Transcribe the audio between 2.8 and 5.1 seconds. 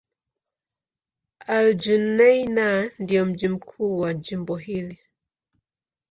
ndio mji mkuu wa jimbo hili.